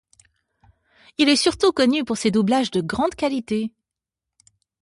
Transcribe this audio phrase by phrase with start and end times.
[1.19, 3.71] Il est surtout connu pour ses doublages de grande qualité.